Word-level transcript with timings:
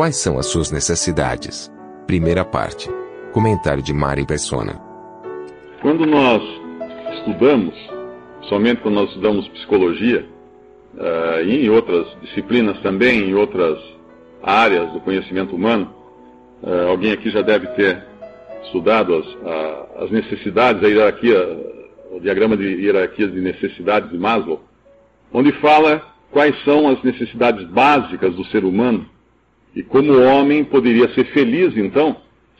Quais 0.00 0.16
são 0.16 0.38
as 0.38 0.46
suas 0.46 0.72
necessidades? 0.72 1.70
Primeira 2.06 2.42
parte. 2.42 2.88
Comentário 3.34 3.82
de 3.82 3.92
Mari 3.92 4.24
Persona. 4.24 4.80
Quando 5.82 6.06
nós 6.06 6.42
estudamos, 7.18 7.74
somente 8.48 8.80
quando 8.80 8.94
nós 8.94 9.08
estudamos 9.10 9.46
psicologia, 9.48 10.26
uh, 10.94 11.44
e 11.44 11.66
em 11.66 11.68
outras 11.68 12.06
disciplinas 12.22 12.80
também, 12.80 13.28
em 13.28 13.34
outras 13.34 13.78
áreas 14.42 14.90
do 14.90 15.00
conhecimento 15.00 15.54
humano, 15.54 15.94
uh, 16.62 16.88
alguém 16.88 17.12
aqui 17.12 17.28
já 17.28 17.42
deve 17.42 17.66
ter 17.74 18.02
estudado 18.64 19.14
as, 19.14 19.26
a, 19.26 20.04
as 20.04 20.10
necessidades, 20.10 20.82
a 20.82 20.88
hierarquia, 20.88 21.38
o 22.10 22.20
diagrama 22.20 22.56
de 22.56 22.64
hierarquia 22.64 23.28
de 23.28 23.38
necessidades 23.38 24.10
de 24.10 24.16
Maslow, 24.16 24.62
onde 25.30 25.52
fala 25.60 26.02
quais 26.30 26.56
são 26.64 26.88
as 26.88 27.02
necessidades 27.02 27.68
básicas 27.68 28.34
do 28.34 28.46
ser 28.46 28.64
humano 28.64 29.06
e 29.74 29.82
como 29.82 30.12
o 30.12 30.22
homem 30.22 30.64
poderia 30.64 31.08
ser 31.14 31.24
feliz, 31.26 31.76
então, 31.76 32.16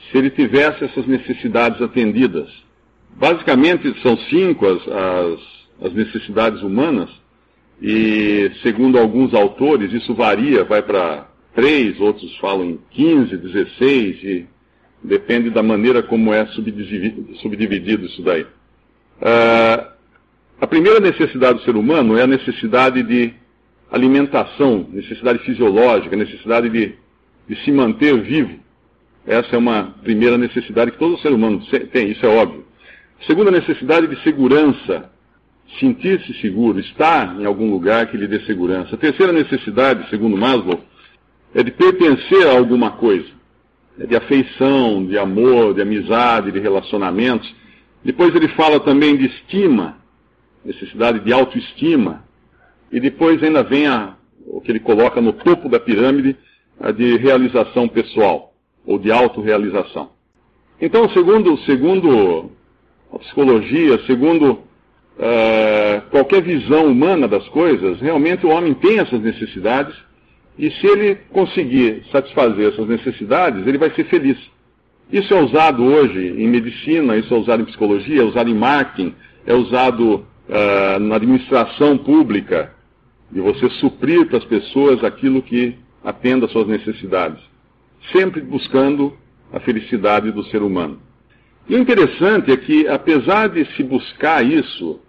se 0.09 0.17
ele 0.17 0.29
tivesse 0.29 0.83
essas 0.83 1.05
necessidades 1.05 1.81
atendidas. 1.81 2.49
Basicamente, 3.15 3.93
são 4.01 4.17
cinco 4.29 4.65
as, 4.65 4.87
as, 4.87 5.39
as 5.87 5.93
necessidades 5.93 6.61
humanas, 6.61 7.09
e 7.81 8.51
segundo 8.61 8.97
alguns 8.97 9.33
autores, 9.33 9.91
isso 9.91 10.13
varia, 10.13 10.63
vai 10.63 10.81
para 10.81 11.27
três, 11.53 11.99
outros 11.99 12.35
falam 12.37 12.65
em 12.65 12.79
15, 12.91 13.37
16, 13.37 14.23
e 14.23 14.47
depende 15.03 15.49
da 15.49 15.63
maneira 15.63 16.03
como 16.03 16.33
é 16.33 16.45
subdividido, 16.47 17.35
subdividido 17.37 18.05
isso 18.05 18.21
daí. 18.21 18.43
Uh, 18.43 19.91
a 20.59 20.67
primeira 20.67 20.99
necessidade 20.99 21.59
do 21.59 21.65
ser 21.65 21.75
humano 21.75 22.17
é 22.17 22.21
a 22.21 22.27
necessidade 22.27 23.01
de 23.03 23.33
alimentação, 23.91 24.87
necessidade 24.91 25.39
fisiológica, 25.39 26.15
necessidade 26.15 26.69
de, 26.69 26.93
de 27.47 27.55
se 27.63 27.71
manter 27.71 28.19
vivo. 28.21 28.59
Essa 29.27 29.55
é 29.55 29.59
uma 29.59 29.93
primeira 30.01 30.37
necessidade 30.37 30.91
que 30.91 30.97
todo 30.97 31.19
ser 31.19 31.31
humano 31.31 31.61
tem, 31.91 32.11
isso 32.11 32.25
é 32.25 32.29
óbvio. 32.29 32.65
Segunda 33.27 33.51
necessidade 33.51 34.07
de 34.07 34.19
segurança, 34.23 35.11
sentir-se 35.79 36.33
seguro, 36.41 36.79
estar 36.79 37.39
em 37.39 37.45
algum 37.45 37.69
lugar 37.69 38.07
que 38.07 38.17
lhe 38.17 38.27
dê 38.27 38.39
segurança. 38.41 38.97
Terceira 38.97 39.31
necessidade, 39.31 40.09
segundo 40.09 40.37
Maslow, 40.37 40.81
é 41.53 41.61
de 41.61 41.71
pertencer 41.71 42.47
a 42.47 42.57
alguma 42.57 42.91
coisa, 42.91 43.29
é 43.99 44.07
de 44.07 44.15
afeição, 44.15 45.05
de 45.05 45.17
amor, 45.17 45.73
de 45.73 45.81
amizade, 45.81 46.51
de 46.51 46.59
relacionamentos. 46.59 47.53
Depois 48.03 48.33
ele 48.33 48.47
fala 48.49 48.79
também 48.79 49.15
de 49.15 49.27
estima, 49.27 49.97
necessidade 50.65 51.19
de 51.19 51.31
autoestima. 51.31 52.23
E 52.91 52.99
depois 52.99 53.41
ainda 53.41 53.63
vem 53.63 53.87
a, 53.87 54.15
o 54.45 54.59
que 54.59 54.71
ele 54.71 54.79
coloca 54.79 55.21
no 55.21 55.33
topo 55.33 55.69
da 55.69 55.79
pirâmide, 55.79 56.35
a 56.79 56.91
de 56.91 57.17
realização 57.17 57.87
pessoal, 57.87 58.53
ou 58.85 58.97
de 58.97 59.11
autorrealização. 59.11 60.09
Então, 60.79 61.07
segundo, 61.09 61.57
segundo 61.59 62.51
a 63.13 63.19
psicologia, 63.19 63.99
segundo 64.07 64.51
uh, 64.51 66.01
qualquer 66.09 66.41
visão 66.41 66.87
humana 66.87 67.27
das 67.27 67.47
coisas, 67.49 67.99
realmente 68.01 68.45
o 68.45 68.49
homem 68.49 68.73
tem 68.73 68.99
essas 68.99 69.21
necessidades, 69.21 69.95
e 70.57 70.69
se 70.71 70.87
ele 70.87 71.15
conseguir 71.31 72.03
satisfazer 72.11 72.73
essas 72.73 72.87
necessidades, 72.87 73.65
ele 73.65 73.77
vai 73.77 73.91
ser 73.91 74.05
feliz. 74.05 74.37
Isso 75.11 75.33
é 75.33 75.41
usado 75.41 75.83
hoje 75.83 76.19
em 76.19 76.47
medicina, 76.47 77.17
isso 77.17 77.33
é 77.33 77.37
usado 77.37 77.61
em 77.61 77.65
psicologia, 77.65 78.21
é 78.21 78.25
usado 78.25 78.49
em 78.49 78.55
marketing, 78.55 79.13
é 79.45 79.53
usado 79.53 80.25
uh, 80.47 80.99
na 80.99 81.15
administração 81.15 81.97
pública, 81.97 82.73
de 83.31 83.39
você 83.39 83.69
suprir 83.71 84.27
para 84.27 84.37
as 84.37 84.45
pessoas 84.45 85.03
aquilo 85.03 85.41
que 85.41 85.75
atenda 86.03 86.45
às 86.45 86.51
suas 86.51 86.67
necessidades, 86.67 87.41
sempre 88.11 88.41
buscando 88.41 89.13
a 89.53 89.59
felicidade 89.59 90.31
do 90.31 90.43
ser 90.45 90.61
humano. 90.61 90.99
E 91.69 91.75
o 91.75 91.79
interessante 91.79 92.51
é 92.51 92.57
que, 92.57 92.87
apesar 92.87 93.49
de 93.49 93.65
se 93.75 93.83
buscar 93.83 94.43
isso, 94.43 94.99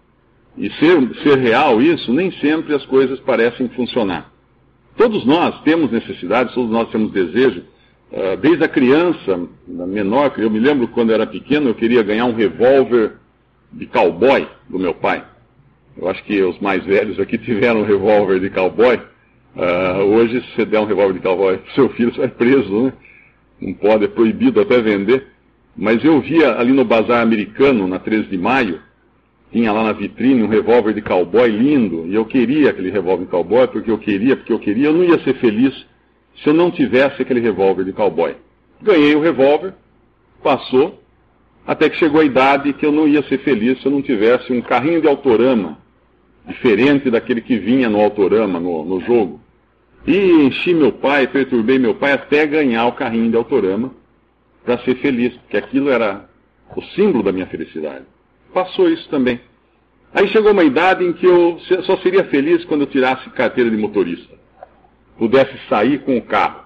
e 0.57 0.71
ser, 0.75 1.15
ser 1.23 1.39
real 1.39 1.81
isso, 1.81 2.13
nem 2.13 2.31
sempre 2.33 2.75
as 2.75 2.85
coisas 2.87 3.19
parecem 3.21 3.69
funcionar. 3.71 4.31
Todos 4.97 5.25
nós 5.25 5.61
temos 5.63 5.91
necessidades, 5.91 6.55
todos 6.55 6.71
nós 6.71 6.91
temos 6.91 7.11
desejo. 7.11 7.65
Uh, 8.11 8.37
desde 8.37 8.63
a 8.63 8.69
criança, 8.69 9.49
menor, 9.67 10.35
eu 10.37 10.51
me 10.51 10.61
lembro 10.61 10.87
quando 10.89 11.11
eu 11.11 11.15
era 11.15 11.27
pequeno, 11.27 11.71
eu 11.71 11.75
queria 11.75 12.03
ganhar 12.03 12.27
um 12.27 12.35
revólver 12.35 13.15
de 13.73 13.87
cowboy 13.87 14.47
do 14.69 14.79
meu 14.79 14.93
pai. 14.93 15.25
Eu 15.97 16.09
acho 16.09 16.23
que 16.25 16.43
os 16.43 16.59
mais 16.59 16.85
velhos 16.85 17.21
aqui 17.21 17.37
tiveram 17.39 17.81
um 17.81 17.85
revólver 17.85 18.41
de 18.41 18.51
cowboy. 18.51 18.99
Uh, 19.55 20.03
hoje, 20.15 20.41
se 20.41 20.57
você 20.57 20.65
der 20.65 20.81
um 20.81 20.87
revólver 20.87 21.15
de 21.15 21.21
cowboy 21.21 21.59
para 21.59 21.75
seu 21.75 21.89
filho, 21.91 22.13
você 22.13 22.21
vai 22.21 22.29
preso, 22.29 22.85
né? 22.85 22.93
Não 23.61 23.75
pode, 23.75 24.05
é 24.05 24.09
proibido 24.09 24.61
até 24.61 24.81
vender. 24.81 25.27
Mas 25.77 26.05
eu 26.05 26.21
via 26.21 26.59
ali 26.59 26.73
no 26.73 26.85
bazar 26.85 27.23
americano, 27.23 27.87
na 27.87 27.99
13 27.99 28.29
de 28.29 28.39
maio, 28.39 28.81
tinha 29.53 29.71
lá 29.71 29.85
na 29.85 29.93
vitrine 29.93 30.43
um 30.43 30.49
revólver 30.49 30.95
de 30.95 31.03
cowboy 31.03 31.49
lindo, 31.49 32.07
e 32.07 32.15
eu 32.15 32.25
queria 32.25 32.71
aquele 32.71 32.91
revólver 32.91 33.25
de 33.25 33.31
cowboy, 33.31 33.69
porque 33.69 33.91
eu 33.91 33.99
queria, 33.99 34.37
porque 34.37 34.53
eu 34.53 34.59
queria, 34.59 34.87
eu 34.87 34.93
não 34.95 35.05
ia 35.05 35.23
ser 35.23 35.35
feliz 35.35 35.75
se 36.43 36.49
eu 36.49 36.55
não 36.55 36.71
tivesse 36.71 37.21
aquele 37.21 37.41
revólver 37.41 37.85
de 37.85 37.93
cowboy. 37.93 38.35
Ganhei 38.81 39.15
o 39.15 39.21
revólver, 39.21 39.75
passou, 40.43 41.02
até 41.67 41.89
que 41.89 41.97
chegou 41.97 42.21
a 42.21 42.25
idade 42.25 42.73
que 42.73 42.85
eu 42.85 42.93
não 42.93 43.07
ia 43.07 43.23
ser 43.25 43.39
feliz 43.39 43.81
se 43.81 43.87
eu 43.87 43.93
não 43.93 44.03
tivesse 44.03 44.53
um 44.53 44.61
carrinho 44.61 45.01
de 45.01 45.09
autorama, 45.09 45.79
diferente 46.47 47.11
daquele 47.11 47.41
que 47.41 47.57
vinha 47.57 47.89
no 47.89 48.01
autorama, 48.01 48.59
no, 48.59 48.85
no 48.85 49.01
jogo. 49.01 49.41
E 50.07 50.17
enchi 50.17 50.75
meu 50.75 50.93
pai, 50.93 51.29
perturbei 51.29 51.79
meu 51.79 51.95
pai 51.95 52.13
até 52.13 52.45
ganhar 52.47 52.87
o 52.87 52.93
carrinho 52.93 53.31
de 53.31 53.37
autorama 53.37 53.93
para 54.65 54.79
ser 54.79 54.97
feliz, 54.97 55.33
porque 55.35 55.57
aquilo 55.57 55.89
era 55.89 56.29
o 56.77 56.83
símbolo 56.83 57.23
da 57.23 57.33
minha 57.33 57.47
felicidade. 57.47 58.05
Passou 58.53 58.89
isso 58.89 59.09
também. 59.09 59.41
Aí 60.13 60.29
chegou 60.29 60.53
uma 60.53 60.65
idade 60.65 61.05
em 61.05 61.13
que 61.13 61.25
eu 61.25 61.59
só 61.87 61.97
seria 61.99 62.25
feliz 62.25 62.65
quando 62.65 62.83
eu 62.83 62.87
tirasse 62.87 63.31
carteira 63.31 63.71
de 63.71 63.77
motorista. 63.77 64.35
Pudesse 65.17 65.57
sair 65.69 66.01
com 66.01 66.17
o 66.17 66.23
carro. 66.23 66.63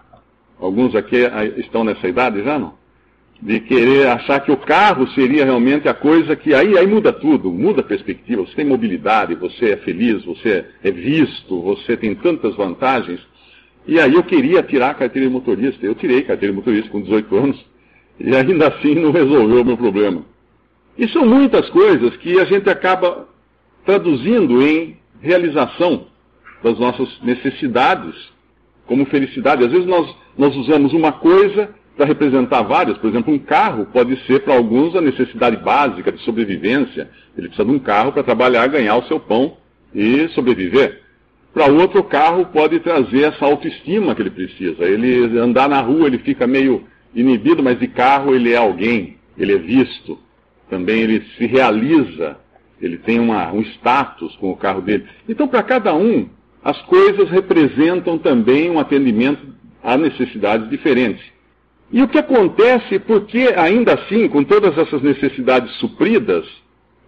Alguns 0.59 0.95
aqui 0.95 1.17
estão 1.59 1.84
nessa 1.84 2.09
idade 2.09 2.43
já, 2.43 2.59
não? 2.59 2.75
De 3.41 3.61
querer 3.61 4.09
achar 4.09 4.41
que 4.41 4.51
o 4.51 4.57
carro 4.57 5.07
seria 5.09 5.45
realmente 5.45 5.89
a 5.89 5.95
coisa 5.95 6.35
que 6.35 6.55
aí, 6.55 6.77
aí 6.77 6.87
muda 6.87 7.13
tudo, 7.13 7.53
muda 7.53 7.81
a 7.81 7.85
perspectiva. 7.85 8.43
Você 8.43 8.55
tem 8.55 8.65
mobilidade, 8.65 9.35
você 9.35 9.73
é 9.73 9.77
feliz, 9.77 10.25
você 10.25 10.65
é 10.83 10.91
visto, 10.91 11.61
você 11.61 11.97
tem 11.97 12.15
tantas 12.15 12.57
vantagens. 12.57 13.21
E 13.87 14.01
aí 14.01 14.15
eu 14.15 14.23
queria 14.23 14.63
tirar 14.63 14.91
a 14.91 14.95
carteira 14.95 15.29
de 15.29 15.33
motorista. 15.33 15.85
Eu 15.85 15.95
tirei 15.95 16.19
a 16.19 16.25
carteira 16.25 16.53
de 16.53 16.59
motorista 16.59 16.91
com 16.91 17.03
18 17.03 17.37
anos 17.37 17.65
e 18.19 18.35
ainda 18.35 18.69
assim 18.69 18.95
não 18.95 19.13
resolveu 19.13 19.61
o 19.61 19.65
meu 19.65 19.77
problema. 19.77 20.25
E 20.99 21.07
são 21.09 21.27
muitas 21.27 21.69
coisas 21.69 22.17
que 22.17 22.41
a 22.41 22.45
gente 22.47 22.69
acaba 22.71 23.29
traduzindo 23.85 24.63
em 24.63 24.97
realização 25.21 26.07
das 26.63 26.79
nossas 26.79 27.21
necessidades 27.23 28.15
como 28.87 29.05
felicidade. 29.07 29.65
Às 29.65 29.71
vezes 29.71 29.87
nós, 29.87 30.16
nós 30.39 30.57
usamos 30.57 30.93
uma 30.95 31.13
coisa 31.13 31.71
para 31.97 32.07
representar 32.07 32.63
vários. 32.63 32.98
Por 32.98 33.09
exemplo, 33.09 33.33
um 33.33 33.39
carro 33.39 33.87
pode 33.87 34.16
ser 34.27 34.41
para 34.41 34.54
alguns 34.54 34.95
a 34.95 35.01
necessidade 35.01 35.57
básica 35.57 36.13
de 36.13 36.21
sobrevivência. 36.22 37.09
Ele 37.37 37.48
precisa 37.48 37.69
de 37.69 37.75
um 37.75 37.78
carro 37.78 38.13
para 38.13 38.22
trabalhar, 38.22 38.66
ganhar 38.66 38.97
o 38.97 39.07
seu 39.07 39.19
pão 39.19 39.57
e 39.95 40.28
sobreviver. 40.28 41.03
Para 41.54 41.72
outro, 41.72 42.01
o 42.01 42.04
carro 42.04 42.45
pode 42.47 42.78
trazer 42.81 43.22
essa 43.22 43.47
autoestima 43.47 44.15
que 44.15 44.21
ele 44.21 44.31
precisa. 44.31 44.84
Ele 44.84 45.39
andar 45.39 45.69
na 45.69 45.81
rua, 45.81 46.07
ele 46.07 46.19
fica 46.19 46.47
meio 46.47 46.84
inibido, 47.15 47.63
mas 47.63 47.78
de 47.78 47.89
carro 47.89 48.34
ele 48.34 48.53
é 48.53 48.57
alguém, 48.57 49.16
ele 49.39 49.54
é 49.54 49.59
visto. 49.59 50.19
Também 50.69 51.01
ele 51.01 51.25
se 51.39 51.47
realiza, 51.47 52.37
ele 52.81 52.98
tem 52.98 53.19
uma, 53.19 53.51
um 53.53 53.63
status 53.63 54.37
com 54.37 54.51
o 54.51 54.57
carro 54.57 54.83
dele. 54.83 55.07
Então, 55.27 55.48
para 55.48 55.63
cada 55.63 55.95
um, 55.95 56.28
as 56.63 56.78
coisas 56.83 57.31
representam 57.31 58.19
também 58.19 58.71
um 58.71 58.78
atendimento 58.78 59.41
a 59.83 59.97
necessidades 59.97 60.69
diferentes. 60.69 61.25
E 61.91 62.03
o 62.03 62.09
que 62.09 62.18
acontece, 62.18 62.98
porque 62.98 63.53
ainda 63.56 63.94
assim, 63.94 64.28
com 64.28 64.42
todas 64.42 64.77
essas 64.77 65.00
necessidades 65.03 65.72
supridas, 65.77 66.44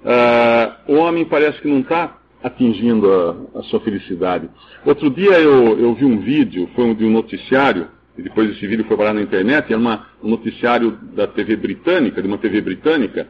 uh, 0.05 0.93
o 0.93 0.95
homem 0.97 1.25
parece 1.25 1.61
que 1.61 1.69
não 1.69 1.81
está 1.81 2.17
atingindo 2.43 3.13
a, 3.13 3.59
a, 3.59 3.63
sua 3.65 3.81
felicidade. 3.81 4.49
Outro 4.85 5.11
dia 5.11 5.41
eu, 5.41 5.79
eu 5.79 5.95
vi 5.95 6.05
um 6.05 6.21
vídeo, 6.21 6.69
foi 6.75 6.85
um, 6.85 6.95
de 6.95 7.05
um 7.05 7.11
noticiário, 7.11 7.89
e 8.17 8.23
depois 8.23 8.51
esse 8.51 8.67
vídeo 8.67 8.85
foi 8.87 8.97
parar 8.97 9.13
na 9.13 9.23
internet, 9.23 9.67
era 9.73 9.81
uma, 9.81 10.07
um 10.23 10.31
noticiário 10.31 10.93
da 11.15 11.27
TV 11.27 11.57
britânica, 11.57 12.23
de 12.23 12.29
uma 12.29 12.39
TV 12.39 12.61
britânica, 12.61 13.29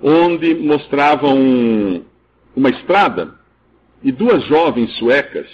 onde 0.00 0.54
mostrava 0.54 1.28
um, 1.28 2.04
uma 2.54 2.70
estrada 2.70 3.34
e 4.02 4.12
duas 4.12 4.44
jovens 4.44 4.96
suecas, 4.98 5.48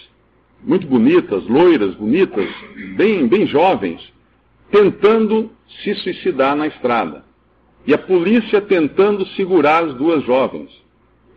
muito 0.62 0.86
bonitas, 0.86 1.46
loiras, 1.48 1.94
bonitas, 1.94 2.48
bem, 2.96 3.26
bem 3.26 3.46
jovens, 3.46 4.12
tentando 4.72 5.50
se 5.84 5.94
suicidar 5.96 6.56
na 6.56 6.66
estrada. 6.66 7.24
E 7.86 7.92
a 7.92 7.98
polícia 7.98 8.60
tentando 8.60 9.26
segurar 9.28 9.84
as 9.84 9.94
duas 9.94 10.24
jovens. 10.24 10.70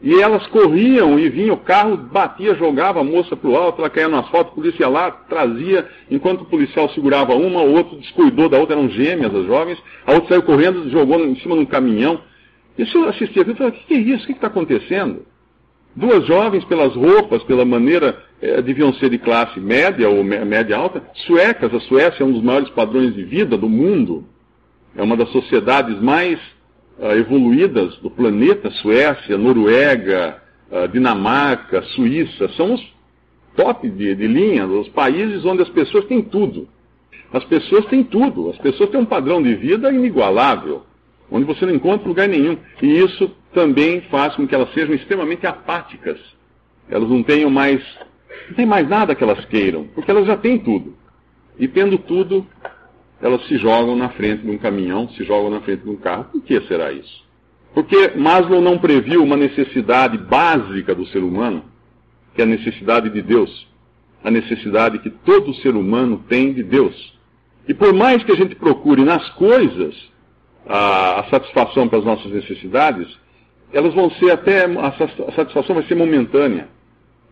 E 0.02 0.22
elas 0.22 0.46
corriam 0.48 1.18
e 1.18 1.30
vinha 1.30 1.54
o 1.54 1.58
carro, 1.58 1.98
batia, 1.98 2.54
jogava 2.56 3.00
a 3.00 3.04
moça 3.04 3.36
para 3.36 3.50
o 3.50 3.56
alto, 3.56 3.82
ela 3.82 3.90
caía 3.90 4.08
no 4.08 4.18
asfalto, 4.18 4.52
a 4.52 4.56
polícia 4.56 4.84
ia 4.84 4.90
lá, 4.90 5.10
trazia, 5.10 5.88
enquanto 6.12 6.42
o 6.42 6.46
policial 6.46 6.90
segurava 6.90 7.34
uma, 7.34 7.62
o 7.62 7.74
outro 7.74 7.98
descuidou 7.98 8.48
da 8.48 8.58
outra, 8.60 8.76
eram 8.76 8.90
gêmeas 8.90 9.34
as 9.34 9.46
jovens, 9.46 9.81
a 10.06 10.14
outra 10.14 10.30
saiu 10.30 10.44
correndo, 10.44 10.90
jogou 10.90 11.20
em 11.20 11.36
cima 11.38 11.56
de 11.56 11.62
um 11.62 11.66
caminhão. 11.66 12.22
Isso 12.78 12.98
eu 12.98 13.10
assistia 13.10 13.42
aquilo 13.42 13.56
e 13.56 13.58
falei, 13.58 13.72
o 13.72 13.76
que, 13.76 13.86
que 13.88 13.94
é 13.94 13.98
isso? 13.98 14.24
O 14.24 14.28
que 14.28 14.34
está 14.34 14.48
acontecendo? 14.48 15.26
Duas 15.96 16.26
jovens, 16.28 16.64
pelas 16.66 16.94
roupas, 16.94 17.42
pela 17.44 17.66
maneira, 17.66 18.22
eh, 18.42 18.62
deviam 18.62 18.94
ser 18.94 19.10
de 19.10 19.18
classe 19.18 19.60
média 19.60 20.10
ou 20.10 20.24
média 20.24 20.78
alta, 20.78 21.04
suecas. 21.26 21.74
A 21.74 21.80
Suécia 21.82 22.24
é 22.24 22.26
um 22.26 22.32
dos 22.32 22.44
maiores 22.44 22.70
padrões 22.70 23.14
de 23.14 23.24
vida 23.24 23.58
do 23.58 23.70
mundo. 23.70 24.26
É 24.96 25.04
uma 25.04 25.18
das 25.18 25.30
sociedades 25.30 26.00
mais 26.02 26.40
uh, 26.98 27.12
evoluídas 27.12 27.98
do 27.98 28.10
planeta. 28.10 28.72
Suécia, 28.72 29.38
Noruega, 29.38 30.42
uh, 30.72 30.88
Dinamarca, 30.88 31.82
Suíça, 31.96 32.50
são 32.56 32.74
os 32.76 32.96
top 33.56 33.90
de, 33.90 34.16
de 34.16 34.28
linha, 34.28 34.66
os 34.68 34.88
países 34.90 35.44
onde 35.46 35.62
as 35.62 35.70
pessoas 35.70 36.06
têm 36.06 36.22
tudo. 36.22 36.68
As 37.34 37.44
pessoas 37.44 37.86
têm 37.88 38.04
tudo. 38.04 38.50
As 38.50 38.58
pessoas 38.58 38.90
têm 38.90 39.00
um 39.00 39.06
padrão 39.06 39.42
de 39.42 39.54
vida 39.56 39.92
inigualável 39.92 40.84
onde 41.30 41.46
você 41.46 41.66
não 41.66 41.74
encontra 41.74 42.08
lugar 42.08 42.28
nenhum. 42.28 42.58
E 42.81 43.00
isso 43.00 43.31
também 43.54 44.02
faz 44.12 44.36
com 44.36 44.48
que 44.48 44.54
elas 44.54 44.72
sejam 44.74 44.94
extremamente 44.96 45.46
apáticas. 45.46 46.20
Elas 46.90 47.10
não 47.10 47.24
tenham 47.24 47.50
mais, 47.50 47.81
não 48.50 48.56
tem 48.56 48.65
mais 48.65 48.88
nada 48.88 49.15
que 49.15 49.24
elas 49.24 49.44
queiram, 49.45 49.86
porque 49.94 50.09
elas 50.09 50.25
já 50.25 50.38
têm 50.38 50.59
tudo. 50.59 50.95
E 51.57 51.68
tendo 51.68 51.97
tudo, 51.97 52.45
elas 53.21 53.45
se 53.47 53.57
jogam 53.57 53.95
na 53.95 54.09
frente 54.09 54.44
de 54.44 54.51
um 54.51 54.57
caminhão, 54.57 55.09
se 55.09 55.24
jogam 55.24 55.50
na 55.50 55.62
frente 55.62 55.83
de 55.83 55.89
um 55.89 55.95
carro. 55.95 56.25
Por 56.25 56.42
que 56.42 56.59
será 56.62 56.92
isso? 56.92 57.24
Porque 57.74 58.13
Maslow 58.15 58.62
não 58.62 58.77
previu 58.77 59.24
uma 59.24 59.36
necessidade 59.36 60.18
básica 60.18 60.95
do 60.95 61.06
ser 61.07 61.19
humano, 61.19 61.65
que 62.33 62.42
é 62.42 62.44
a 62.44 62.47
necessidade 62.47 63.09
de 63.09 63.21
Deus. 63.21 63.68
A 64.24 64.31
necessidade 64.31 65.00
que 65.00 65.09
todo 65.09 65.53
ser 65.56 65.75
humano 65.75 66.24
tem 66.27 66.53
de 66.53 66.63
Deus. 66.63 67.13
E 67.68 67.74
por 67.74 67.94
mais 67.94 68.24
que 68.24 68.31
a 68.31 68.36
gente 68.36 68.56
procure 68.56 69.03
nas 69.03 69.27
coisas, 69.31 69.95
a, 70.68 71.19
a 71.21 71.30
satisfação 71.30 71.88
para 71.88 72.00
as 72.00 72.06
nossas 72.06 72.31
necessidades, 72.31 73.07
elas 73.74 73.94
vão 73.94 74.09
ser 74.12 74.31
até, 74.31 74.65
a 74.65 75.31
satisfação 75.33 75.75
vai 75.75 75.86
ser 75.86 75.95
momentânea. 75.95 76.69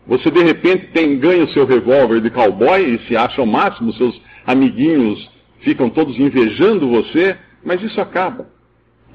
Você 0.05 0.29
de 0.29 0.43
repente 0.43 0.87
tem, 0.87 1.17
ganha 1.17 1.45
o 1.45 1.49
seu 1.49 1.65
revólver 1.65 2.21
de 2.21 2.29
cowboy 2.29 2.81
e 2.81 3.07
se 3.07 3.15
acha 3.15 3.41
ao 3.41 3.47
máximo, 3.47 3.93
seus 3.93 4.19
amiguinhos 4.45 5.29
ficam 5.59 5.89
todos 5.89 6.17
invejando 6.19 6.89
você, 6.89 7.37
mas 7.63 7.81
isso 7.81 7.99
acaba. 8.01 8.47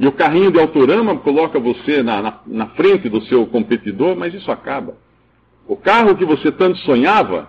E 0.01 0.07
o 0.07 0.13
carrinho 0.13 0.51
de 0.51 0.59
autorama 0.59 1.17
coloca 1.19 1.59
você 1.59 2.03
na, 2.03 2.23
na, 2.23 2.41
na 2.47 2.67
frente 2.69 3.09
do 3.09 3.21
seu 3.23 3.47
competidor, 3.47 4.17
mas 4.17 4.33
isso 4.33 4.51
acaba. 4.51 4.97
O 5.67 5.77
carro 5.77 6.17
que 6.17 6.25
você 6.25 6.51
tanto 6.51 6.79
sonhava, 6.79 7.49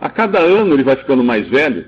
a 0.00 0.08
cada 0.08 0.38
ano 0.38 0.74
ele 0.74 0.84
vai 0.84 0.94
ficando 0.96 1.24
mais 1.24 1.48
velho. 1.48 1.86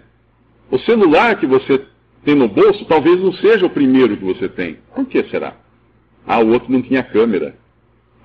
O 0.70 0.78
celular 0.78 1.38
que 1.38 1.46
você 1.46 1.84
tem 2.24 2.34
no 2.34 2.48
bolso, 2.48 2.84
talvez 2.86 3.20
não 3.20 3.32
seja 3.34 3.66
o 3.66 3.70
primeiro 3.70 4.16
que 4.16 4.24
você 4.24 4.48
tem. 4.48 4.78
Por 4.94 5.06
que 5.06 5.22
será? 5.24 5.54
Ah, 6.26 6.40
o 6.40 6.48
outro 6.48 6.72
não 6.72 6.82
tinha 6.82 7.02
câmera. 7.02 7.56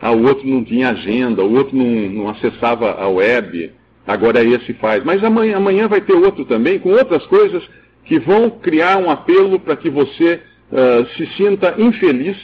Ah, 0.01 0.11
o 0.11 0.23
outro 0.23 0.47
não 0.47 0.63
tinha 0.63 0.89
agenda. 0.89 1.44
O 1.44 1.53
outro 1.53 1.75
não, 1.75 1.85
não 1.85 2.29
acessava 2.29 2.91
a 2.91 3.07
web. 3.07 3.71
Agora 4.05 4.44
esse 4.44 4.73
faz. 4.75 5.03
Mas 5.03 5.23
amanhã, 5.23 5.57
amanhã 5.57 5.88
vai 5.88 6.01
ter 6.01 6.13
outro 6.13 6.45
também, 6.45 6.79
com 6.79 6.89
outras 6.89 7.25
coisas 7.27 7.63
que 8.05 8.19
vão 8.19 8.49
criar 8.49 8.97
um 8.97 9.09
apelo 9.09 9.59
para 9.59 9.75
que 9.75 9.89
você 9.89 10.41
uh, 10.71 11.05
se 11.17 11.25
sinta 11.35 11.75
infeliz 11.77 12.38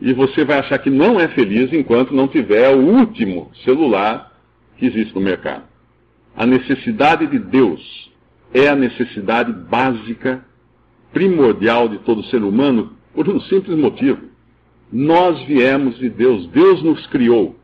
e 0.00 0.12
você 0.12 0.44
vai 0.44 0.58
achar 0.58 0.78
que 0.78 0.90
não 0.90 1.20
é 1.20 1.28
feliz 1.28 1.72
enquanto 1.72 2.14
não 2.14 2.28
tiver 2.28 2.70
o 2.70 2.80
último 2.80 3.50
celular 3.64 4.32
que 4.78 4.86
existe 4.86 5.14
no 5.14 5.20
mercado. 5.20 5.64
A 6.34 6.46
necessidade 6.46 7.26
de 7.26 7.38
Deus 7.38 8.10
é 8.52 8.68
a 8.68 8.76
necessidade 8.76 9.52
básica 9.52 10.44
primordial 11.12 11.88
de 11.88 11.98
todo 11.98 12.24
ser 12.24 12.42
humano 12.42 12.92
por 13.14 13.28
um 13.28 13.40
simples 13.40 13.76
motivo. 13.76 14.20
Nós 14.92 15.40
viemos 15.42 15.98
de 15.98 16.08
Deus, 16.08 16.46
Deus 16.48 16.82
nos 16.82 17.06
criou. 17.08 17.56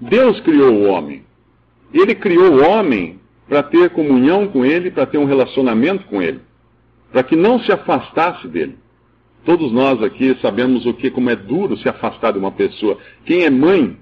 Deus 0.00 0.40
criou 0.40 0.72
o 0.72 0.84
homem. 0.84 1.22
Ele 1.92 2.14
criou 2.14 2.52
o 2.52 2.68
homem 2.68 3.20
para 3.48 3.62
ter 3.62 3.90
comunhão 3.90 4.48
com 4.48 4.64
ele, 4.64 4.90
para 4.90 5.06
ter 5.06 5.18
um 5.18 5.26
relacionamento 5.26 6.04
com 6.06 6.22
ele, 6.22 6.40
para 7.12 7.22
que 7.22 7.36
não 7.36 7.60
se 7.60 7.70
afastasse 7.70 8.48
dele. 8.48 8.76
Todos 9.44 9.72
nós 9.72 10.02
aqui 10.02 10.36
sabemos 10.40 10.86
o 10.86 10.94
que 10.94 11.10
como 11.10 11.28
é 11.28 11.36
duro 11.36 11.76
se 11.76 11.88
afastar 11.88 12.32
de 12.32 12.38
uma 12.38 12.52
pessoa. 12.52 12.96
Quem 13.26 13.44
é 13.44 13.50
mãe 13.50 13.96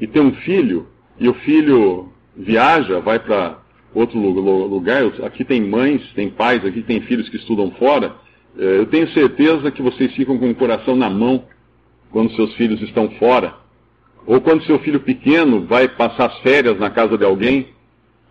e 0.00 0.06
tem 0.06 0.22
um 0.22 0.32
filho 0.32 0.86
e 1.18 1.28
o 1.28 1.34
filho 1.34 2.08
viaja, 2.36 3.00
vai 3.00 3.18
para 3.18 3.58
outro 3.94 4.18
lugar, 4.18 5.04
aqui 5.22 5.44
tem 5.44 5.60
mães, 5.60 6.02
tem 6.14 6.28
pais, 6.28 6.64
aqui 6.64 6.82
tem 6.82 7.00
filhos 7.02 7.28
que 7.28 7.36
estudam 7.36 7.70
fora, 7.72 8.14
é, 8.58 8.78
eu 8.78 8.86
tenho 8.86 9.08
certeza 9.10 9.70
que 9.70 9.82
vocês 9.82 10.12
ficam 10.14 10.38
com 10.38 10.50
o 10.50 10.54
coração 10.54 10.96
na 10.96 11.08
mão 11.08 11.44
quando 12.16 12.34
seus 12.34 12.54
filhos 12.54 12.80
estão 12.80 13.10
fora. 13.18 13.56
Ou 14.26 14.40
quando 14.40 14.64
seu 14.64 14.78
filho 14.78 15.00
pequeno 15.00 15.66
vai 15.66 15.86
passar 15.86 16.30
as 16.30 16.38
férias 16.38 16.78
na 16.78 16.88
casa 16.88 17.18
de 17.18 17.26
alguém, 17.26 17.68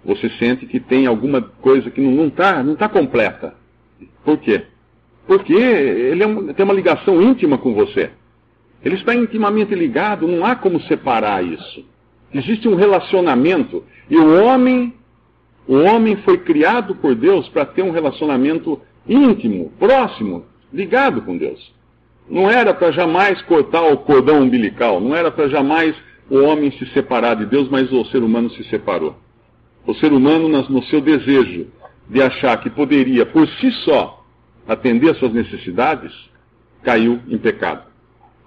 você 0.03 0.27
sente 0.39 0.65
que 0.65 0.79
tem 0.79 1.05
alguma 1.05 1.39
coisa 1.39 1.91
que 1.91 2.01
não 2.01 2.25
está 2.25 2.63
não 2.63 2.75
tá 2.75 2.89
completa. 2.89 3.53
Por 4.23 4.39
quê? 4.39 4.63
Porque 5.27 5.53
ele 5.53 6.23
é 6.23 6.25
um, 6.25 6.51
tem 6.51 6.63
uma 6.63 6.73
ligação 6.73 7.21
íntima 7.21 7.59
com 7.59 7.75
você. 7.75 8.09
Ele 8.83 8.95
está 8.95 9.13
intimamente 9.13 9.75
ligado, 9.75 10.27
não 10.27 10.43
há 10.43 10.55
como 10.55 10.81
separar 10.81 11.45
isso. 11.45 11.85
Existe 12.33 12.67
um 12.67 12.73
relacionamento. 12.73 13.83
E 14.09 14.17
o 14.17 14.43
homem, 14.43 14.95
o 15.67 15.75
homem 15.75 16.15
foi 16.25 16.39
criado 16.39 16.95
por 16.95 17.13
Deus 17.13 17.47
para 17.49 17.67
ter 17.67 17.83
um 17.83 17.91
relacionamento 17.91 18.81
íntimo, 19.07 19.71
próximo, 19.77 20.43
ligado 20.73 21.21
com 21.21 21.37
Deus. 21.37 21.75
Não 22.29 22.49
era 22.49 22.73
para 22.73 22.91
jamais 22.91 23.41
cortar 23.43 23.83
o 23.83 23.97
cordão 23.97 24.41
umbilical, 24.41 24.99
não 24.99 25.15
era 25.15 25.29
para 25.31 25.47
jamais 25.47 25.95
o 26.29 26.39
homem 26.39 26.71
se 26.71 26.85
separar 26.87 27.35
de 27.35 27.45
Deus, 27.45 27.69
mas 27.69 27.91
o 27.91 28.03
ser 28.05 28.23
humano 28.23 28.49
se 28.49 28.63
separou. 28.65 29.15
O 29.85 29.93
ser 29.93 30.11
humano, 30.11 30.49
no 30.49 30.83
seu 30.83 30.99
desejo 30.99 31.67
de 32.09 32.21
achar 32.21 32.57
que 32.61 32.69
poderia, 32.69 33.25
por 33.25 33.47
si 33.47 33.71
só, 33.83 34.23
atender 34.67 35.11
às 35.11 35.17
suas 35.17 35.33
necessidades, 35.33 36.11
caiu 36.83 37.19
em 37.27 37.37
pecado. 37.37 37.83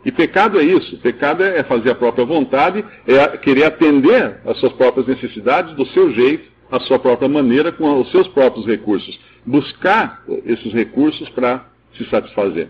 E 0.04 0.10
pecado 0.10 0.58
é 0.58 0.64
isso. 0.64 0.96
Pecado 0.98 1.42
é 1.44 1.62
fazer 1.62 1.90
a 1.90 1.94
própria 1.94 2.24
vontade, 2.24 2.84
é 3.06 3.36
querer 3.36 3.64
atender 3.64 4.40
às 4.44 4.58
suas 4.58 4.72
próprias 4.72 5.06
necessidades 5.06 5.74
do 5.76 5.86
seu 5.86 6.12
jeito, 6.12 6.48
à 6.70 6.80
sua 6.80 6.98
própria 6.98 7.28
maneira, 7.28 7.70
com 7.70 8.00
os 8.00 8.10
seus 8.10 8.26
próprios 8.28 8.66
recursos 8.66 9.18
buscar 9.48 10.22
esses 10.44 10.72
recursos 10.72 11.28
para 11.30 11.66
se 11.96 12.04
satisfazer. 12.10 12.68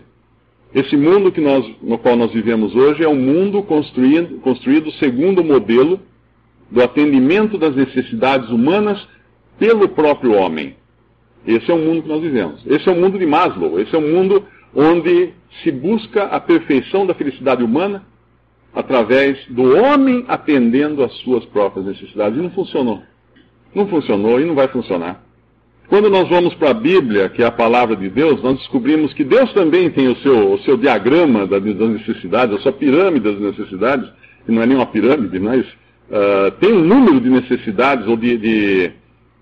Esse 0.73 0.95
mundo 0.95 1.31
que 1.31 1.41
nós, 1.41 1.65
no 1.81 1.97
qual 1.97 2.15
nós 2.15 2.31
vivemos 2.31 2.75
hoje 2.75 3.03
é 3.03 3.07
um 3.07 3.15
mundo 3.15 3.63
construído, 3.63 4.39
construído 4.39 4.91
segundo 4.93 5.41
o 5.41 5.43
modelo 5.43 5.99
do 6.69 6.83
atendimento 6.83 7.57
das 7.57 7.75
necessidades 7.75 8.49
humanas 8.49 9.07
pelo 9.57 9.89
próprio 9.89 10.33
homem. 10.33 10.75
Esse 11.45 11.71
é 11.71 11.73
o 11.73 11.79
mundo 11.79 12.03
que 12.03 12.09
nós 12.09 12.21
vivemos. 12.21 12.61
Esse 12.67 12.87
é 12.87 12.91
o 12.91 12.95
mundo 12.95 13.17
de 13.17 13.25
Maslow. 13.25 13.79
Esse 13.79 13.95
é 13.95 13.97
o 13.97 14.01
mundo 14.01 14.45
onde 14.75 15.33
se 15.63 15.71
busca 15.71 16.25
a 16.25 16.39
perfeição 16.39 17.07
da 17.07 17.15
felicidade 17.15 17.63
humana 17.63 18.03
através 18.73 19.43
do 19.47 19.75
homem 19.75 20.23
atendendo 20.27 21.03
às 21.03 21.13
suas 21.19 21.43
próprias 21.45 21.87
necessidades. 21.87 22.37
E 22.37 22.41
não 22.41 22.51
funcionou. 22.51 23.01
Não 23.73 23.87
funcionou 23.87 24.39
e 24.39 24.45
não 24.45 24.53
vai 24.53 24.67
funcionar. 24.67 25.23
Quando 25.89 26.07
nós 26.07 26.29
vamos 26.29 26.53
para 26.53 26.69
a 26.69 26.73
Bíblia, 26.73 27.29
que 27.29 27.41
é 27.41 27.47
a 27.47 27.51
palavra 27.51 27.95
de 27.95 28.07
Deus, 28.09 28.43
nós 28.43 28.59
descobrimos 28.59 29.11
que 29.11 29.23
Deus 29.23 29.51
também 29.53 29.89
tem 29.89 30.07
o 30.07 30.15
seu, 30.17 30.53
o 30.53 30.59
seu 30.59 30.77
diagrama 30.77 31.47
das 31.47 31.63
necessidades, 31.63 32.55
a 32.55 32.59
sua 32.59 32.71
pirâmide 32.71 33.21
das 33.21 33.39
necessidades, 33.39 34.07
que 34.45 34.51
não 34.51 34.61
é 34.61 34.67
nem 34.67 34.77
uma 34.77 34.85
pirâmide, 34.85 35.39
mas 35.39 35.65
uh, 35.65 36.51
tem 36.59 36.71
um 36.71 36.83
número 36.83 37.19
de 37.19 37.27
necessidades 37.31 38.07
ou 38.07 38.15
de, 38.15 38.37
de, 38.37 38.91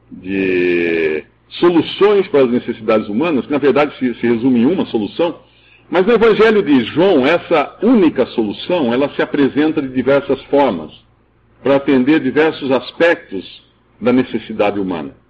de, 0.09 1.23
soluções 1.49 2.25
para 2.29 2.45
as 2.45 2.49
necessidades 2.49 3.09
humanas, 3.09 3.45
que 3.45 3.51
na 3.51 3.57
verdade 3.57 3.93
se, 3.99 4.13
se 4.13 4.25
resume 4.25 4.61
em 4.61 4.65
uma 4.65 4.85
solução. 4.85 5.39
Mas 5.91 6.05
no 6.05 6.13
Evangelho 6.13 6.63
de 6.63 6.85
João, 6.85 7.27
essa 7.27 7.77
única 7.83 8.25
solução, 8.27 8.93
ela 8.93 9.09
se 9.09 9.21
apresenta 9.21 9.81
de 9.81 9.89
diversas 9.89 10.41
formas. 10.43 10.93
para 11.61 11.75
atender 11.75 12.21
diversos 12.21 12.71
aspectos 12.71 13.61
da 13.99 14.13
necessidade 14.13 14.79
humana. 14.79 15.26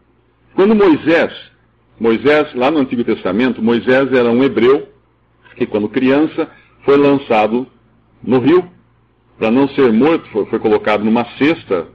Quando 0.58 0.74
Moisés, 0.74 1.32
Moisés, 2.00 2.52
lá 2.56 2.72
no 2.72 2.80
Antigo 2.80 3.04
Testamento, 3.04 3.62
Moisés 3.62 4.12
era 4.12 4.32
um 4.32 4.44
hebreu 4.44 4.88
que, 5.56 5.68
quando 5.68 5.88
criança, 5.88 6.50
foi 6.84 6.98
lançado 6.98 7.68
no 8.24 8.40
rio 8.40 8.68
para 9.38 9.52
não 9.52 9.70
ser 9.70 9.94
morto, 9.94 10.28
foi, 10.32 10.48
foi 10.48 10.58
colocado 10.58 11.06
numa 11.06 11.26
cesta 11.38 11.86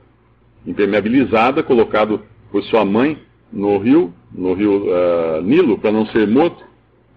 impermeabilizada, 0.64 1.64
colocado 1.64 2.22
por 2.52 2.62
sua 2.62 2.84
mãe 2.84 3.18
no 3.52 3.78
rio, 3.78 4.14
no 4.32 4.54
rio 4.54 4.84
uh, 4.84 5.42
Nilo, 5.42 5.76
para 5.76 5.90
não 5.90 6.06
ser 6.06 6.28
morto, 6.28 6.64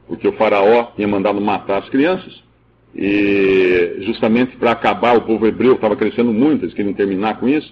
porque 0.08 0.28
o 0.28 0.34
faraó 0.34 0.94
tinha 0.96 1.08
mandado 1.08 1.40
matar 1.40 1.78
as 1.78 1.90
crianças. 1.90 2.44
E 2.96 3.98
justamente 4.00 4.58
para 4.58 4.72
acabar, 4.72 5.16
o 5.16 5.22
povo 5.22 5.46
hebreu 5.46 5.76
estava 5.76 5.96
crescendo 5.96 6.34
muito, 6.34 6.66
eles 6.66 6.74
queriam 6.74 6.96
terminar 6.96 7.40
com 7.40 7.48
isso. 7.48 7.72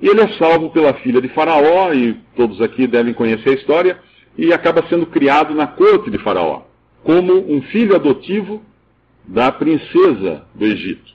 E 0.00 0.08
ele 0.08 0.20
é 0.20 0.28
salvo 0.38 0.70
pela 0.70 0.94
filha 0.94 1.20
de 1.20 1.28
Faraó, 1.28 1.92
e 1.92 2.14
todos 2.36 2.60
aqui 2.60 2.86
devem 2.86 3.12
conhecer 3.12 3.50
a 3.50 3.54
história, 3.54 3.98
e 4.36 4.52
acaba 4.52 4.86
sendo 4.88 5.06
criado 5.06 5.54
na 5.54 5.66
corte 5.66 6.10
de 6.10 6.18
Faraó, 6.18 6.62
como 7.02 7.34
um 7.52 7.60
filho 7.62 7.96
adotivo 7.96 8.62
da 9.26 9.50
princesa 9.50 10.44
do 10.54 10.64
Egito. 10.64 11.12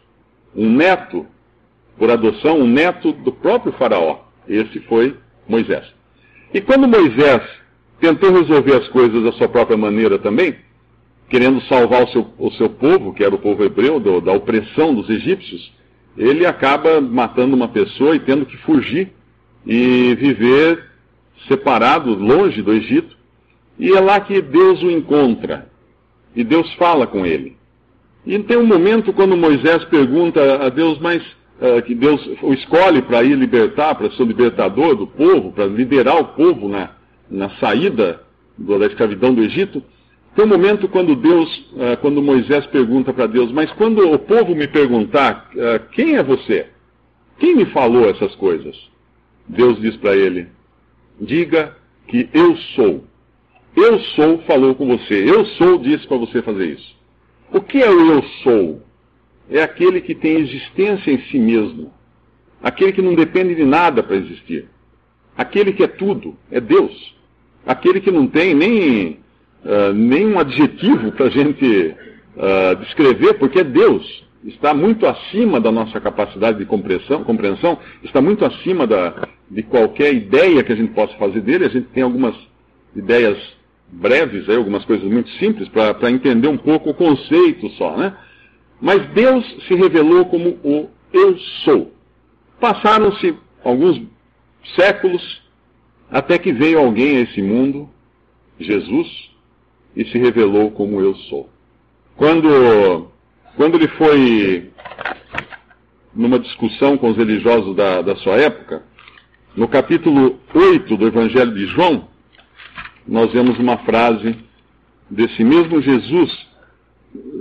Um 0.56 0.70
neto, 0.70 1.26
por 1.98 2.12
adoção, 2.12 2.60
um 2.60 2.68
neto 2.68 3.12
do 3.12 3.32
próprio 3.32 3.74
Faraó. 3.74 4.20
Esse 4.48 4.80
foi 4.82 5.16
Moisés. 5.48 5.86
E 6.54 6.62
quando 6.62 6.88
Moisés 6.88 7.42
tentou 8.00 8.32
resolver 8.32 8.76
as 8.76 8.88
coisas 8.90 9.24
da 9.24 9.32
sua 9.32 9.48
própria 9.48 9.78
maneira 9.78 10.20
também, 10.20 10.56
querendo 11.30 11.62
salvar 11.62 12.04
o 12.04 12.08
seu, 12.10 12.28
o 12.38 12.52
seu 12.52 12.70
povo, 12.70 13.14
que 13.14 13.24
era 13.24 13.34
o 13.34 13.40
povo 13.40 13.64
hebreu, 13.64 14.00
do, 14.00 14.22
da 14.22 14.34
opressão 14.34 14.94
dos 14.94 15.10
egípcios, 15.10 15.72
ele 16.18 16.46
acaba 16.46 17.02
matando 17.02 17.56
uma 17.56 17.68
pessoa 17.68 18.16
e 18.16 18.20
tendo 18.20 18.46
que 18.46 18.58
fugir 18.58 19.12
e 19.66 20.16
viver 20.16 20.84
separado, 21.48 22.14
longe 22.14 22.62
do 22.62 22.74
Egito. 22.74 23.16
E 23.78 23.92
é 23.92 24.00
lá 24.00 24.20
que 24.20 24.42
Deus 24.42 24.82
o 24.84 24.92
encontra. 24.92 25.68
E 26.36 26.44
Deus 26.44 26.72
fala 26.76 27.08
com 27.08 27.26
ele. 27.26 27.58
E 28.26 28.38
tem 28.40 28.58
um 28.58 28.66
momento 28.66 29.12
quando 29.12 29.36
Moisés 29.36 29.84
pergunta 29.86 30.66
a 30.66 30.70
Deus, 30.70 31.00
mas 31.00 31.22
uh, 31.60 31.82
que 31.84 31.94
Deus 31.94 32.26
o 32.42 32.54
escolhe 32.54 33.02
para 33.02 33.24
ir 33.24 33.36
libertar, 33.36 33.96
para 33.96 34.10
ser 34.12 34.24
o 34.24 34.26
libertador 34.26 34.96
do 34.96 35.08
povo, 35.08 35.52
para 35.52 35.66
liderar 35.66 36.18
o 36.18 36.26
povo 36.26 36.70
na, 36.70 36.92
na 37.30 37.50
saída 37.58 38.22
da 38.58 38.86
escravidão 38.86 39.34
do 39.34 39.44
Egito. 39.44 39.84
Tem 40.36 40.46
um 40.46 40.48
momento 40.48 40.88
quando 40.88 41.16
Deus, 41.16 41.50
uh, 41.74 41.98
quando 42.02 42.22
Moisés 42.22 42.66
pergunta 42.68 43.14
para 43.14 43.28
Deus, 43.28 43.52
mas 43.52 43.72
quando 43.74 44.12
o 44.12 44.18
povo 44.18 44.56
me 44.56 44.68
perguntar 44.68 45.52
uh, 45.54 45.90
quem 45.92 46.16
é 46.16 46.24
você? 46.24 46.68
Quem 47.38 47.56
me 47.56 47.66
falou 47.66 48.10
essas 48.10 48.34
coisas? 48.36 48.76
Deus 49.48 49.80
diz 49.80 49.96
para 49.98 50.16
ele: 50.16 50.48
diga 51.20 51.76
que 52.08 52.30
eu 52.34 52.56
sou. 52.76 53.04
Eu 53.76 54.00
sou 54.00 54.40
falou 54.40 54.76
com 54.76 54.88
você. 54.88 55.24
Eu 55.24 55.46
sou 55.46 55.78
disse 55.78 56.08
para 56.08 56.18
você 56.18 56.42
fazer 56.42 56.74
isso. 56.74 56.96
O 57.52 57.62
que 57.62 57.82
é 57.82 57.90
o 57.90 58.16
eu 58.16 58.24
sou? 58.44 58.82
É 59.50 59.62
aquele 59.62 60.02
que 60.02 60.16
tem 60.16 60.38
existência 60.38 61.12
em 61.12 61.20
si 61.24 61.38
mesmo. 61.38 61.92
Aquele 62.62 62.94
que 62.94 63.02
não 63.02 63.14
depende 63.14 63.56
de 63.56 63.66
nada 63.66 64.02
para 64.02 64.16
existir. 64.16 64.68
Aquele 65.36 65.74
que 65.74 65.84
é 65.84 65.88
tudo, 65.88 66.36
é 66.50 66.62
Deus. 66.62 67.16
Aquele 67.66 68.00
que 68.00 68.12
não 68.12 68.28
tem 68.28 68.54
nem 68.54 69.23
uh, 69.64 69.94
nenhum 69.94 70.40
adjetivo 70.40 71.12
para 71.12 71.28
a 71.28 71.30
gente 71.30 71.96
uh, 72.36 72.76
descrever, 72.82 73.36
porque 73.36 73.60
é 73.60 73.64
Deus. 73.64 74.24
Está 74.46 74.74
muito 74.74 75.06
acima 75.06 75.60
da 75.62 75.72
nossa 75.72 76.02
capacidade 76.02 76.58
de 76.58 76.66
compreensão, 76.66 77.24
compreensão 77.24 77.80
está 78.04 78.22
muito 78.22 78.44
acima 78.44 78.86
da, 78.86 79.28
de 79.50 79.64
qualquer 79.64 80.14
ideia 80.14 80.64
que 80.64 80.74
a 80.74 80.76
gente 80.76 80.94
possa 80.94 81.14
fazer 81.16 81.40
dele. 81.42 81.66
A 81.66 81.70
gente 81.70 81.88
tem 81.88 82.04
algumas 82.04 82.36
ideias 82.94 83.38
breves, 83.90 84.50
aí, 84.50 84.56
algumas 84.56 84.84
coisas 84.84 85.10
muito 85.10 85.30
simples, 85.32 85.70
para 85.70 86.12
entender 86.12 86.48
um 86.48 86.58
pouco 86.58 86.90
o 86.90 86.94
conceito 86.94 87.70
só, 87.72 87.96
né? 87.96 88.16
Mas 88.82 89.06
Deus 89.14 89.46
se 89.68 89.76
revelou 89.76 90.26
como 90.26 90.58
o 90.64 90.90
Eu 91.14 91.38
Sou. 91.64 91.94
Passaram-se 92.60 93.34
alguns 93.64 94.02
séculos 94.76 95.42
até 96.12 96.38
que 96.38 96.52
veio 96.52 96.80
alguém 96.80 97.18
a 97.18 97.22
esse 97.22 97.42
mundo, 97.42 97.90
Jesus, 98.60 99.33
e 99.96 100.06
se 100.06 100.18
revelou 100.18 100.72
como 100.72 101.00
eu 101.00 101.16
sou. 101.16 101.50
Quando, 102.16 103.08
quando 103.56 103.76
ele 103.76 103.88
foi 103.90 104.72
numa 106.14 106.40
discussão 106.40 106.98
com 106.98 107.10
os 107.12 107.18
religiosos 107.18 107.76
da, 107.76 108.02
da 108.02 108.16
sua 108.18 108.36
época, 108.36 108.84
no 109.56 109.68
capítulo 109.68 110.40
8 110.54 110.98
do 110.98 111.08
Evangelho 111.08 111.54
de 111.54 111.66
João, 111.68 112.08
nós 113.08 113.32
vemos 113.32 113.58
uma 113.60 113.78
frase 113.80 114.36
desse 115.10 115.44
mesmo 115.44 115.82
Jesus, 115.82 116.32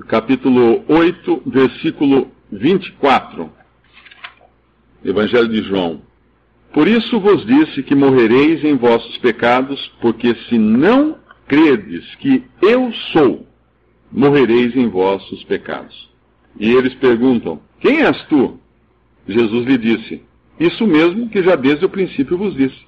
capítulo 0.09 0.85
8, 0.88 1.42
versículo 1.47 2.28
24. 2.50 3.50
Evangelho 5.04 5.49
de 5.49 5.62
João. 5.62 6.02
Por 6.73 6.88
isso 6.88 7.21
vos 7.21 7.44
disse 7.44 7.82
que 7.82 7.94
morrereis 7.94 8.64
em 8.64 8.76
vossos 8.76 9.18
pecados, 9.18 9.92
porque 10.00 10.35
se 10.49 10.59
não 10.59 11.16
credes 11.47 12.15
que 12.17 12.45
eu 12.61 12.93
sou, 13.13 13.47
morrereis 14.11 14.75
em 14.77 14.89
vossos 14.89 15.43
pecados. 15.45 16.11
E 16.59 16.71
eles 16.71 16.95
perguntam: 16.95 17.61
Quem 17.81 18.03
és 18.03 18.25
tu? 18.27 18.59
Jesus 19.27 19.67
lhe 19.67 19.79
disse: 19.79 20.23
Isso 20.59 20.87
mesmo 20.87 21.29
que 21.29 21.43
já 21.43 21.57
desde 21.57 21.85
o 21.85 21.89
princípio 21.89 22.37
vos 22.37 22.55
disse. 22.55 22.81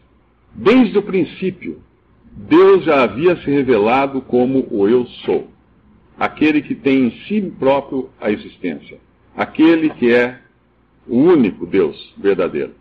Desde 0.54 0.96
o 0.98 1.02
princípio, 1.02 1.80
Deus 2.30 2.84
já 2.84 3.02
havia 3.02 3.36
se 3.36 3.50
revelado 3.50 4.20
como 4.20 4.66
o 4.70 4.88
Eu 4.88 5.06
sou, 5.24 5.48
aquele 6.18 6.62
que 6.62 6.74
tem 6.74 7.06
em 7.06 7.10
si 7.26 7.40
próprio 7.58 8.10
a 8.20 8.30
existência, 8.30 8.98
aquele 9.36 9.90
que 9.90 10.12
é 10.12 10.38
o 11.06 11.16
único 11.16 11.66
Deus 11.66 12.12
verdadeiro. 12.16 12.72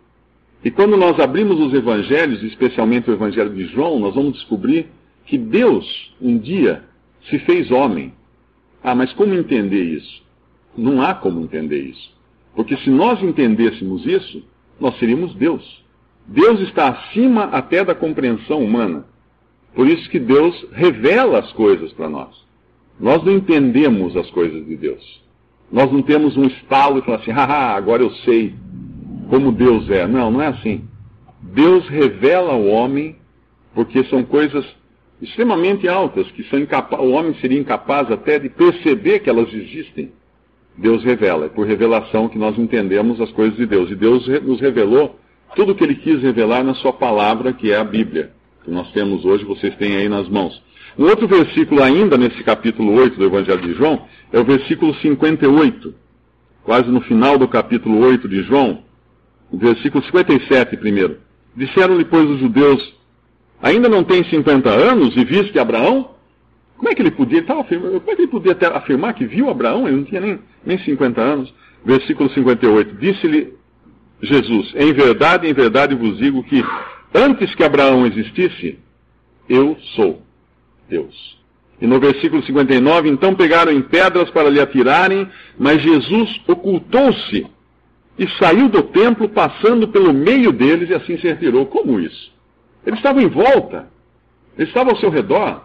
E 0.64 0.70
quando 0.70 0.96
nós 0.96 1.18
abrimos 1.20 1.60
os 1.60 1.74
evangelhos, 1.74 2.42
especialmente 2.42 3.10
o 3.10 3.12
evangelho 3.12 3.54
de 3.54 3.66
João, 3.66 3.98
nós 3.98 4.14
vamos 4.14 4.34
descobrir 4.34 4.86
que 5.26 5.38
Deus 5.38 6.14
um 6.20 6.38
dia 6.38 6.84
se 7.28 7.38
fez 7.40 7.70
homem. 7.70 8.12
Ah, 8.82 8.94
mas 8.94 9.12
como 9.12 9.34
entender 9.34 9.82
isso? 9.82 10.22
Não 10.76 11.00
há 11.00 11.14
como 11.14 11.40
entender 11.40 11.80
isso. 11.80 12.12
Porque 12.54 12.76
se 12.78 12.90
nós 12.90 13.22
entendêssemos 13.22 14.06
isso, 14.06 14.42
nós 14.78 14.98
seríamos 14.98 15.34
Deus. 15.34 15.82
Deus 16.26 16.60
está 16.60 16.88
acima 16.88 17.44
até 17.44 17.84
da 17.84 17.94
compreensão 17.94 18.62
humana. 18.62 19.06
Por 19.74 19.86
isso 19.88 20.08
que 20.08 20.18
Deus 20.18 20.66
revela 20.72 21.40
as 21.40 21.52
coisas 21.52 21.92
para 21.92 22.08
nós. 22.08 22.44
Nós 22.98 23.22
não 23.24 23.32
entendemos 23.32 24.16
as 24.16 24.30
coisas 24.30 24.64
de 24.66 24.76
Deus. 24.76 25.22
Nós 25.70 25.90
não 25.90 26.02
temos 26.02 26.36
um 26.36 26.44
estalo 26.44 26.98
e 26.98 27.02
falar 27.02 27.18
assim, 27.18 27.32
haha, 27.32 27.74
agora 27.74 28.02
eu 28.02 28.10
sei 28.24 28.54
como 29.28 29.50
Deus 29.50 29.90
é. 29.90 30.06
Não, 30.06 30.30
não 30.30 30.40
é 30.40 30.48
assim. 30.48 30.84
Deus 31.42 31.88
revela 31.88 32.52
ao 32.52 32.64
homem 32.64 33.16
porque 33.74 34.04
são 34.04 34.22
coisas 34.22 34.64
extremamente 35.24 35.88
altas, 35.88 36.30
que 36.32 36.44
são 36.44 36.60
o 37.00 37.10
homem 37.10 37.34
seria 37.40 37.58
incapaz 37.58 38.10
até 38.10 38.38
de 38.38 38.48
perceber 38.48 39.20
que 39.20 39.30
elas 39.30 39.52
existem. 39.52 40.12
Deus 40.76 41.04
revela, 41.04 41.46
é 41.46 41.48
por 41.48 41.66
revelação 41.66 42.28
que 42.28 42.38
nós 42.38 42.58
entendemos 42.58 43.20
as 43.20 43.30
coisas 43.32 43.56
de 43.56 43.64
Deus. 43.64 43.90
E 43.90 43.94
Deus 43.94 44.26
nos 44.42 44.60
revelou 44.60 45.18
tudo 45.54 45.72
o 45.72 45.74
que 45.74 45.84
Ele 45.84 45.94
quis 45.94 46.20
revelar 46.20 46.64
na 46.64 46.74
Sua 46.74 46.92
palavra, 46.92 47.52
que 47.52 47.70
é 47.70 47.76
a 47.76 47.84
Bíblia, 47.84 48.32
que 48.64 48.70
nós 48.70 48.90
temos 48.92 49.24
hoje, 49.24 49.44
vocês 49.44 49.74
têm 49.76 49.96
aí 49.96 50.08
nas 50.08 50.28
mãos. 50.28 50.62
Um 50.98 51.04
outro 51.04 51.26
versículo 51.26 51.82
ainda 51.82 52.16
nesse 52.16 52.42
capítulo 52.44 52.92
8 52.92 53.18
do 53.18 53.24
Evangelho 53.24 53.62
de 53.62 53.74
João 53.74 54.06
é 54.32 54.38
o 54.38 54.44
versículo 54.44 54.94
58, 54.96 55.94
quase 56.62 56.88
no 56.88 57.00
final 57.00 57.38
do 57.38 57.48
capítulo 57.48 57.98
8 58.00 58.28
de 58.28 58.42
João, 58.42 58.82
o 59.50 59.56
versículo 59.56 60.04
57 60.04 60.76
primeiro. 60.76 61.18
Disseram-lhe, 61.56 62.04
pois, 62.04 62.28
os 62.28 62.40
judeus, 62.40 62.94
ainda 63.64 63.88
não 63.88 64.04
tem 64.04 64.22
50 64.22 64.68
anos 64.68 65.16
e 65.16 65.24
viste 65.24 65.58
Abraão? 65.58 66.10
Como 66.76 66.88
é 66.90 66.94
que 66.94 67.00
ele 67.00 67.10
podia, 67.10 67.42
afirmando, 67.48 67.98
como 68.00 68.12
é 68.12 68.14
que 68.14 68.22
ele 68.22 68.30
podia 68.30 68.56
afirmar 68.74 69.14
que 69.14 69.24
viu 69.24 69.48
Abraão? 69.48 69.88
Ele 69.88 69.96
não 69.96 70.04
tinha 70.04 70.20
nem, 70.20 70.38
nem 70.64 70.78
50 70.78 71.20
anos. 71.20 71.54
Versículo 71.82 72.28
58. 72.30 72.94
Disse-lhe 72.96 73.54
Jesus: 74.20 74.74
Em 74.74 74.92
verdade, 74.92 75.48
em 75.48 75.54
verdade 75.54 75.94
vos 75.94 76.18
digo 76.18 76.42
que 76.44 76.62
antes 77.14 77.54
que 77.54 77.64
Abraão 77.64 78.06
existisse, 78.06 78.78
eu 79.48 79.76
sou 79.94 80.22
Deus. 80.88 81.38
E 81.80 81.86
no 81.86 81.98
versículo 81.98 82.42
59, 82.42 83.08
então 83.08 83.34
pegaram 83.34 83.72
em 83.72 83.82
pedras 83.82 84.30
para 84.30 84.48
lhe 84.48 84.60
atirarem, 84.60 85.28
mas 85.58 85.82
Jesus 85.82 86.40
ocultou-se 86.46 87.46
e 88.18 88.28
saiu 88.38 88.68
do 88.68 88.82
templo 88.82 89.28
passando 89.28 89.88
pelo 89.88 90.12
meio 90.12 90.52
deles 90.52 90.90
e 90.90 90.94
assim 90.94 91.18
se 91.18 91.26
retirou. 91.26 91.66
Como 91.66 91.98
isso? 91.98 92.32
Ele 92.86 92.96
estava 92.96 93.22
em 93.22 93.28
volta. 93.28 93.88
Ele 94.56 94.68
estava 94.68 94.90
ao 94.90 94.96
seu 94.96 95.10
redor. 95.10 95.64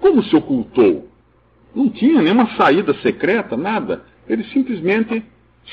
Como 0.00 0.22
se 0.22 0.34
ocultou? 0.36 1.08
Não 1.74 1.88
tinha 1.88 2.22
nenhuma 2.22 2.56
saída 2.56 2.94
secreta, 3.02 3.56
nada. 3.56 4.04
Ele 4.28 4.44
simplesmente 4.44 5.22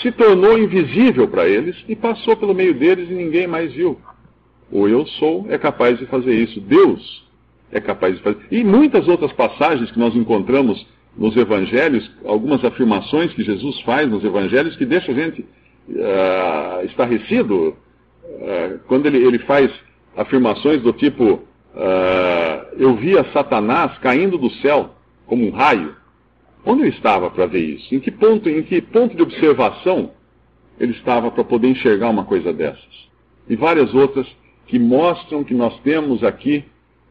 se 0.01 0.11
tornou 0.11 0.57
invisível 0.57 1.27
para 1.27 1.47
eles 1.47 1.75
e 1.87 1.95
passou 1.95 2.35
pelo 2.35 2.53
meio 2.53 2.73
deles 2.73 3.09
e 3.09 3.13
ninguém 3.13 3.47
mais 3.47 3.73
viu. 3.73 3.99
O 4.71 4.87
eu 4.87 5.05
sou 5.05 5.45
é 5.49 5.57
capaz 5.57 5.97
de 5.97 6.05
fazer 6.07 6.33
isso. 6.35 6.59
Deus 6.59 7.25
é 7.71 7.79
capaz 7.79 8.15
de 8.15 8.21
fazer. 8.21 8.37
E 8.51 8.63
muitas 8.63 9.07
outras 9.07 9.31
passagens 9.33 9.91
que 9.91 9.99
nós 9.99 10.15
encontramos 10.15 10.85
nos 11.17 11.35
evangelhos, 11.37 12.09
algumas 12.25 12.63
afirmações 12.63 13.33
que 13.33 13.43
Jesus 13.43 13.79
faz 13.81 14.09
nos 14.09 14.23
evangelhos 14.23 14.75
que 14.75 14.85
deixa 14.85 15.11
a 15.11 15.15
gente 15.15 15.41
uh, 15.41 16.85
estarrecido. 16.85 17.77
Uh, 18.25 18.79
quando 18.87 19.05
ele, 19.05 19.17
ele 19.17 19.39
faz 19.39 19.71
afirmações 20.15 20.81
do 20.81 20.93
tipo: 20.93 21.33
uh, 21.33 22.67
Eu 22.77 22.95
via 22.95 23.25
Satanás 23.31 23.97
caindo 23.99 24.37
do 24.37 24.49
céu 24.61 24.91
como 25.25 25.45
um 25.47 25.51
raio. 25.51 25.95
Onde 26.65 26.81
ele 26.81 26.89
estava 26.89 27.29
para 27.29 27.45
ver 27.45 27.59
isso? 27.59 27.93
Em 27.93 27.99
que 27.99 28.09
ponto, 28.09 28.49
em 28.49 28.63
que 28.63 28.81
ponto 28.81 29.15
de 29.15 29.21
observação 29.21 30.11
ele 30.79 30.93
estava 30.93 31.29
para 31.29 31.43
poder 31.43 31.67
enxergar 31.67 32.09
uma 32.09 32.25
coisa 32.25 32.51
dessas? 32.51 33.05
E 33.47 33.55
várias 33.55 33.93
outras 33.93 34.27
que 34.65 34.79
mostram 34.79 35.43
que 35.43 35.53
nós 35.53 35.77
temos 35.81 36.23
aqui 36.23 36.65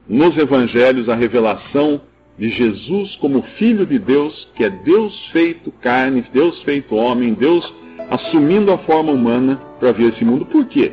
nos 0.08 0.36
evangelhos 0.36 1.08
a 1.08 1.14
revelação 1.14 2.00
de 2.36 2.48
Jesus 2.50 3.14
como 3.16 3.42
Filho 3.58 3.86
de 3.86 3.98
Deus, 3.98 4.48
que 4.56 4.64
é 4.64 4.70
Deus 4.70 5.28
feito 5.28 5.70
carne, 5.70 6.24
Deus 6.32 6.60
feito 6.62 6.96
homem, 6.96 7.32
Deus 7.32 7.72
assumindo 8.10 8.72
a 8.72 8.78
forma 8.78 9.12
humana 9.12 9.56
para 9.78 9.92
ver 9.92 10.12
esse 10.12 10.24
mundo. 10.24 10.44
Por 10.46 10.66
quê? 10.66 10.92